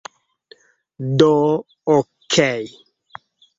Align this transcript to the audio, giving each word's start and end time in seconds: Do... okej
Do... 1.17 1.33
okej 1.85 2.63